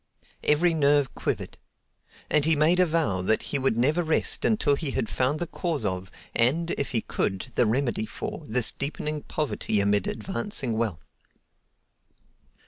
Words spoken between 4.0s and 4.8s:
rest until